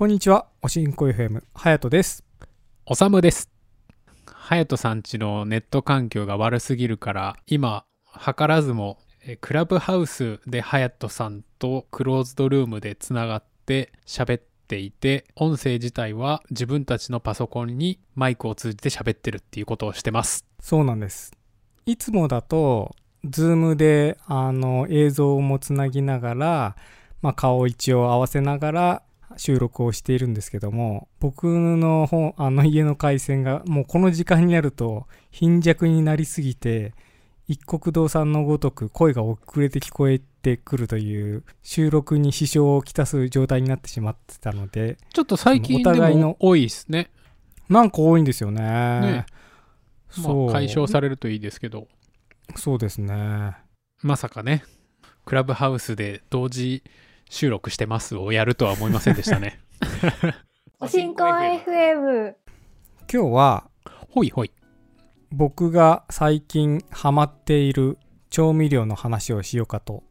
[0.00, 2.24] こんにちは、おしんこ FM、はやとです。
[2.86, 3.50] おさむです。
[4.24, 7.84] はやとさんちのネット環境が悪すぎるから、今、
[8.14, 20.46] 図らずも、えクラブハウスではやとさんとクローズドルームでつながって喋っていて、音声自体は自分たちのパソコンにマイクを通じて喋ってるっていうことをしてます。
[20.60, 21.30] そうなんです。
[21.84, 26.76] いつもだと、ズームで、あの、映像もつなぎながら、
[27.20, 29.02] まあ、顔を一応合わせながら
[29.36, 36.94] 収録をしているんですけども、僕の本、あの家の回線が、もうこの時間になると、貧弱になりすぎて、
[37.46, 47.10] 一国道さんのごとく声が遅れて聞こえてくるという収録に支障をきたす状態になってしまってたので、ちょっと最近でお互いのも多いですね。
[47.68, 48.62] なんか多いんですよね。
[48.62, 49.26] ね
[50.10, 51.88] そう、まあ、解消されるといいですけど、
[52.56, 53.56] そうですね。
[54.02, 54.64] まさかね、
[55.24, 56.82] クラブハウスで同時
[57.30, 59.60] 収録してますをやるとは思いませんでしたね。
[60.80, 62.34] おしんこ FM。
[63.12, 63.70] 今日は
[64.10, 64.50] ほいほい。
[65.30, 67.98] 僕が最近ハマっている
[68.30, 70.02] 調味料の話をしようかと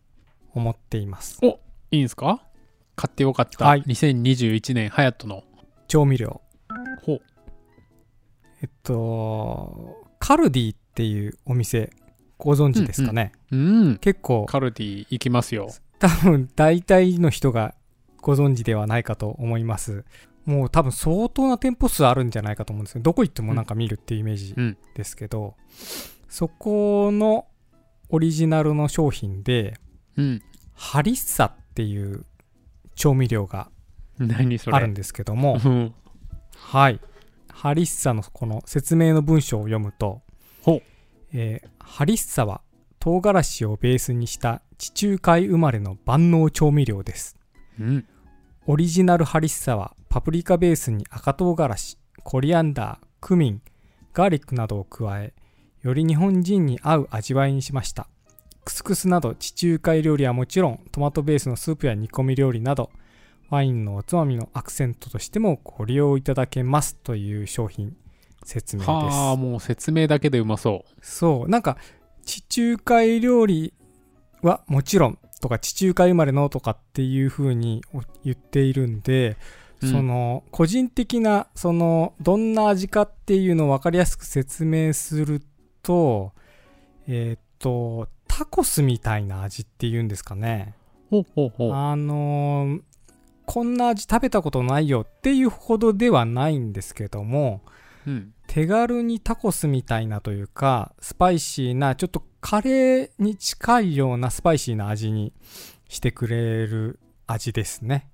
[0.54, 1.40] 思っています。
[1.46, 1.58] い
[1.92, 2.42] いんですか？
[2.96, 3.66] 買ってよかった。
[3.66, 5.44] はい2021年ハヤトの。
[5.90, 6.42] 調味料。
[7.04, 7.22] ほう。
[8.62, 11.92] えっと、カルディっていうお店
[12.38, 13.98] ご存知ですかね、うん。
[13.98, 15.70] 結構カルディ行きますよ。
[16.00, 17.76] 多分大体の人が
[18.22, 20.06] ご存知ではないかと思います。
[20.46, 24.78] もう多分相当な店舗数あるんじゃないかと思うんですけど、どこ行ってもなんか見るっていうイメージうん。
[24.96, 25.56] ですけど、
[26.28, 27.48] そこの
[28.10, 29.76] オリジナルの商品で、
[30.18, 30.42] うん。
[30.74, 32.26] ハリッサっていう
[32.96, 33.70] 調味料が。
[34.20, 35.94] あるんですけども、うん。
[36.56, 37.00] はい。
[37.52, 40.22] ハリッサのこの説明の文章を読むと、
[41.34, 42.62] えーハリッサは
[43.00, 47.36] 唐辛子をベースにした地中海生まれの万能調味料です。
[47.82, 48.06] うん。
[48.66, 53.62] オリジナルハリッサはパプリカベースに赤唐辛子、コリアンダー、クミン、
[54.14, 55.34] ガーリックなどを加え、
[55.82, 58.08] より日本人に合う味わいにしました。
[58.64, 62.90] クスクスなど地中海料理はもちろん、トマトベースのスープや煮込み料理など、
[63.50, 67.98] ワインのおつまみのアクセントとしてもご利用いただけますという商品
[68.46, 68.92] 説明です。
[68.92, 71.78] はあ、もう説明だけでうまそそう、なんか
[72.24, 73.74] 地中海料理
[74.42, 77.82] はもちろんとか地中海生まれのとかっていう風に
[78.24, 79.36] 言っているんで、うん
[79.82, 85.42] その個人的なそのどんな味かっていうのを分かりやすく説明する
[85.84, 86.34] と
[87.08, 90.76] えーっとタコスみたいな味っていうんですかね
[91.12, 91.16] う。
[91.16, 91.74] ほうほうほう。
[91.74, 92.82] あのー
[93.46, 97.62] こんな味食べたことないよっていうほどではないんですけども
[98.06, 98.34] うん。
[98.48, 105.34] 手軽にタコスみたいなというかスパイシーなちょっとカレーに近いようなスパイシーな味に
[105.88, 108.10] してくれる味ですね。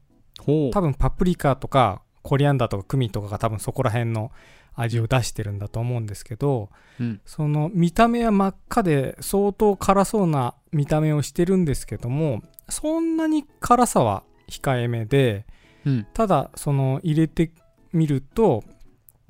[0.72, 4.32] 多分パプリカとかコリアンダーとかクミンとかが多分そこら辺の
[4.74, 6.70] 味を出してるんだと思うんですけど
[7.00, 7.22] うん。
[7.26, 15.46] その見た目は真っ赤で相当辛そうな見た目をしてるんですけどもそんなに辛さは控えめで
[15.86, 16.08] うん。
[16.14, 17.52] ただその入れて
[17.94, 18.64] みると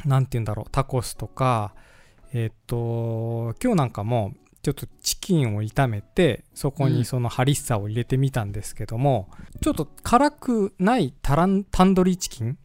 [0.06, 1.74] 何て言うんだろうタコスとか
[2.34, 4.34] えっ、と今日なんかも
[4.66, 6.94] ちょっとチキンを炒めてそこうん。
[6.94, 9.30] にそのハリッサを入れてみたんですけども、
[9.62, 12.58] ちょっと辛くないタランタンドリーチキン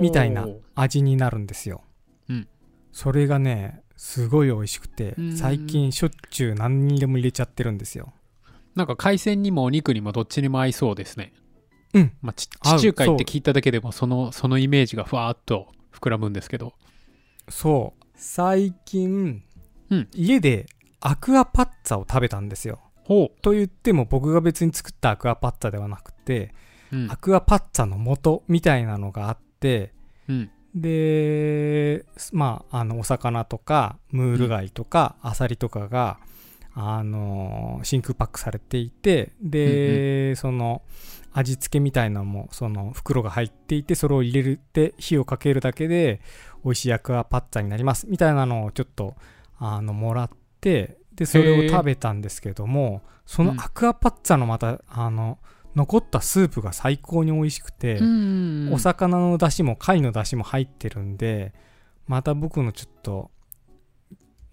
[0.00, 1.82] みたいな味になるんですよ、
[2.28, 2.48] うん。
[2.92, 5.36] それがねすごい美味しくてうん。
[5.36, 8.12] 最近しょっちゅう何にでも入れちゃってるんですよ。
[8.74, 11.32] なんか海鮮にもお肉にもどっちにも合いそうですね。
[11.92, 12.12] うん。
[12.22, 16.74] まあ、地中海って聞いただけでもそのそのイメージがふわーっと膨らむんですけど。
[17.48, 18.04] そう。
[18.14, 19.42] 最近、
[19.90, 20.08] うん。
[20.14, 20.66] 家で
[21.00, 26.54] アクアパッツァを食べたんですよほと言っても僕が別に作ったアクアパッツァではなくて、
[26.92, 26.96] う。
[26.96, 27.16] うんア。
[27.16, 29.92] クアパッツァの素みたいなのがあって
[30.28, 30.50] うん。
[30.74, 36.18] でまああのお魚とかムール貝とかアサリとかが、
[36.74, 40.82] あの真空パックされていてで、その
[41.32, 46.20] 味付けみたいなのもその袋が入っていてそれを入れて火をかけるだけで
[46.64, 49.14] 美味しいアクアパッツァになりますみたいなのをちょっと
[49.58, 50.30] あのもらっ
[50.60, 55.38] てでそれを食べたんですけどもそのアクアパッツァのまたあの
[55.76, 61.52] 残ったスープが最高に美味しくて、うんお魚の出汁も貝の出汁も入ってるんで
[62.06, 63.30] また僕のちょっと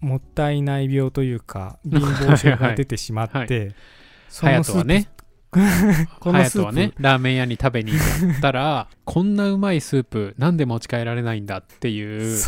[0.00, 3.74] もったいない病というか貧乏症が出てしまって、はいは
[4.28, 5.08] そハヤのスープね、
[6.20, 7.98] こハのスープヤトはね、ラーメン屋に食べに行
[8.38, 12.38] ったら、 こんなうまいスープ、なんで持ち帰られないんだっていう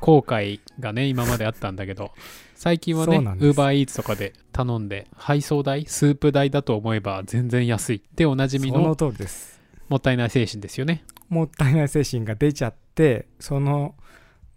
[0.00, 2.12] 後悔がね、今まであったんだけど、
[2.54, 8.02] 最近はね、ウーバーイーツとかで頼んで、配送代、スープ代だと思えば全然安い。
[8.14, 11.04] で、おなじみそのの通りですもったいない精神ですよね。
[11.28, 13.94] もったいない精神が出ちゃってその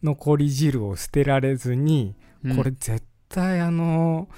[0.04, 4.30] 残り汁を捨てられずに、うんこれ絶対あの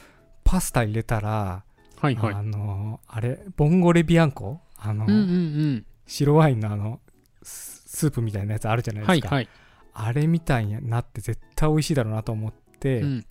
[0.44, 1.63] パスタ入れたら、
[2.01, 2.33] はいはい。
[2.33, 4.59] あのあれボンゴレビアンコ？
[4.77, 7.00] あの、うんうん白ワインのあの
[7.44, 9.06] ススープみたいなやつあるじゃなうん。
[9.06, 9.50] いですか、はいはい。
[9.94, 13.25] あれみたいになって絶対美味しいだろうなと思って、うん。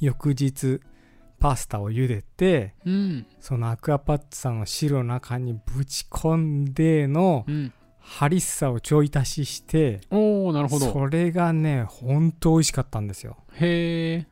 [0.00, 0.80] 翌日
[1.40, 3.26] パスタを茹でてうん。
[3.40, 7.72] そのアクアパッツァの汁の中にぶち込んでのうん。
[8.04, 10.92] ハリッサをちょい足ししておー、なるほど。
[10.92, 14.26] それがねほんと美味しかったんですよへえ。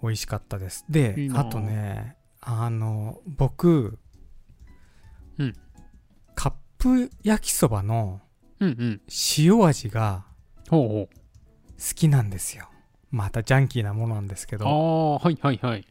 [0.00, 3.98] 美味しかったですであとねあの僕、
[5.38, 5.54] うん。
[6.34, 8.20] カップ焼きそばの。
[8.60, 10.24] 塩味が。
[10.70, 11.08] 好
[11.94, 12.68] きなんですよ。
[13.10, 14.66] またジャンキーなものなんですけあど。
[14.68, 15.86] あ、はいはいはい。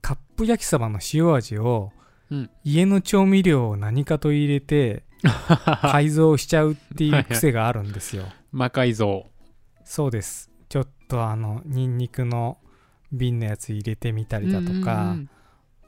[0.00, 1.92] カップ焼きそばの塩味を、
[2.30, 2.50] うん。
[2.64, 5.04] 家の調味料を何かと入れて
[5.82, 8.24] 改造しちゃうっていう癖があるんですよ。
[8.52, 9.26] 魔改造。
[9.84, 10.50] そうです。
[10.68, 12.58] ちょっとあのニンニクの
[13.12, 15.30] 瓶のやつ入れてみたりだとうんうんかうん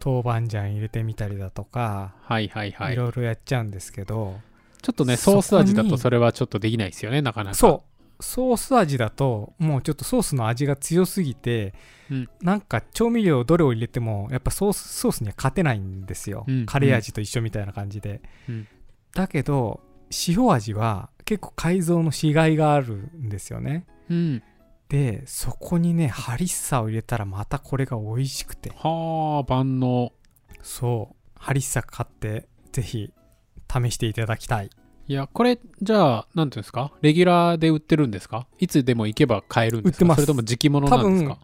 [0.04, 2.94] 豆板醤入れてみたりだとか、はいはいはい。
[2.94, 2.96] い。
[2.96, 4.40] ろいろやっちゃうんですけど
[4.82, 7.56] ちょっとね、ソース味だとそれはちょっとできないですよね、なかなか。
[7.56, 7.92] そう。
[8.22, 11.74] ソース味だともうちょっとソースの味が強すぎて、
[12.10, 12.28] うん。
[12.40, 16.66] なんか調味料どれを入れてもやっぱソースソースには勝てないんですよ、うん。
[16.66, 18.68] カレー味と一緒みたいな感じで、うん。
[19.14, 19.80] だけど
[20.28, 23.86] 塩味は結構改造のしがいがあるんですよね。
[24.10, 24.42] うん。
[24.92, 28.72] でそこにねハリッサを入れたらまたこれが美味しくて。
[28.76, 30.12] はあ、万能。
[30.62, 31.16] そう。
[31.34, 33.10] ハリッサ買ってぜひ
[33.72, 34.68] 試していただきたい。
[35.08, 36.92] いや、これ、じゃあ、なんていうんですか？
[37.00, 38.46] レギュラーで売ってるんですか？
[38.58, 39.96] いつでも行けば買えるんですか？
[39.96, 40.16] 売ってます。
[40.16, 41.38] それとも時期物なんですか？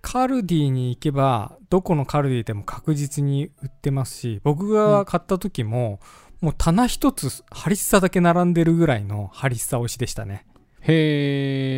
[0.00, 6.00] カルディに行けばどこのカルディでも確実に売ってますし僕が買った時も、
[6.40, 10.46] もう棚一つハリッサだけ並んでるぐらいのハリッサ推しでしたね。
[10.80, 11.71] へえ。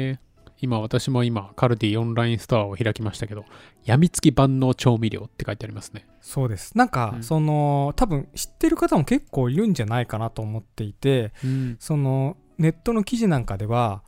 [0.65, 3.45] 今、私も今、カルディオンラインストアを開きましたけど、
[3.85, 6.07] やみつき万能調味料って書いてありますね。
[6.21, 6.77] そうです。
[6.77, 7.23] なんか、うん。
[7.23, 11.77] その多分知ってる方も結構いるんじゃないかなと思っていてうん。
[11.79, 14.03] そのネットの記事なんかでは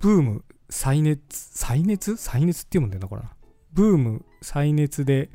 [0.00, 2.16] ブーム再熱再熱？
[2.16, 3.30] 再熱って読むんだよなこれな。
[3.72, 5.30] ブーム再熱で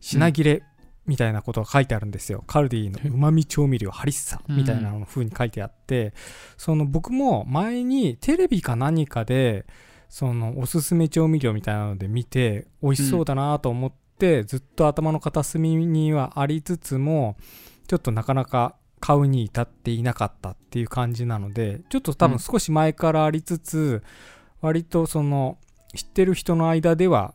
[0.00, 0.62] 品切れ
[1.06, 6.14] みたいなことが書いてあるんですよ、カルディのうまみ調味料ハリッサみたいなの風に書いてあって、
[6.56, 9.66] その僕も前にテレビか何かで
[10.08, 17.36] そのおすすめ調味料みたいなので見て美味しそうだなと思って、ずっと頭の片隅にはありつつも
[17.86, 24.02] ちょっとなかなか買うに至っていなかったっていう感じなのでちょっと多分少し前からありつつ、
[24.60, 25.58] 割とその
[25.94, 27.34] 知ってる人の間では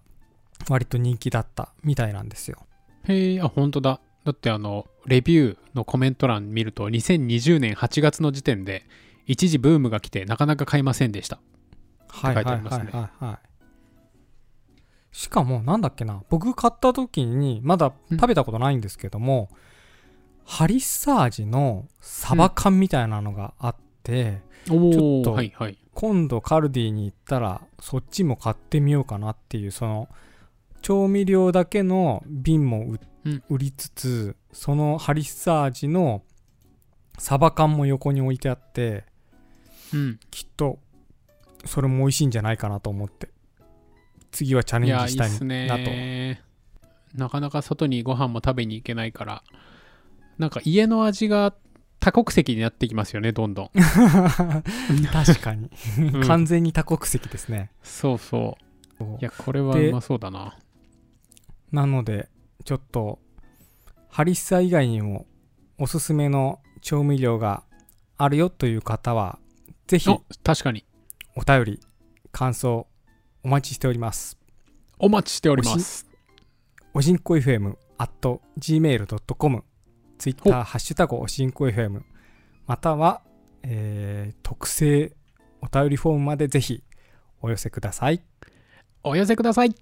[0.69, 2.65] 割と人気だったみたいなんですよ
[3.07, 3.99] へえ、あ、本当だ。
[4.23, 8.85] だってあの、レビューのコメント欄見ると、2020年8月の時点で、
[9.25, 11.39] 一時ブームが来て、なかなか買いませんでした。
[12.11, 12.89] はい書いてありますね。
[12.91, 13.51] はいはいはい
[15.11, 19.49] しかもなんだっけな僕買った時にまだ食べたことないんですけども、
[20.45, 25.77] ハリッサ味のサバ缶みたいなのがあって、おちょっとはいはい。
[25.93, 30.07] 今度カルディに行ったらそっちも買ってみようかなっていうその
[30.81, 32.85] 調味料だけの瓶も
[33.49, 36.23] 売,、りつつそのハリッサ味の
[37.17, 39.03] サバ缶も横に置いてあって
[39.93, 40.19] うん。
[40.31, 40.79] きっと
[41.71, 43.29] それも美味しいんじゃないかなと思って
[44.31, 46.41] 次はチャレンジしたいなとね。
[47.15, 49.43] なかなか外にご飯も食べに行けないから、
[50.37, 51.53] なんか家の味が
[51.99, 53.69] 多国籍になってきますよね、どんどん。
[55.11, 58.57] 確かに、うん完全に多国籍ですねそうそ
[58.99, 59.03] う。
[59.03, 60.57] いや、これはでうまそうだな。
[61.71, 62.29] なので
[62.65, 63.19] ちょっと
[64.09, 65.25] ハリッサ以外にも
[65.77, 67.63] おすすめの調味料が
[68.17, 69.39] あるよという方は
[69.87, 70.85] ぜひお確かに。
[71.35, 71.79] お便り
[72.31, 72.87] 感想
[73.43, 74.37] お待ちしております
[74.99, 76.05] お待ちしております。
[76.93, 79.63] おしんこ FM at gmail.com
[80.19, 82.01] ツイッターハッシュタグおしんこ FM
[82.67, 83.21] または、
[83.63, 85.13] えー特製
[85.61, 86.83] お便りフォームまでぜひ
[87.41, 88.21] お寄せください
[89.03, 89.73] お寄せください。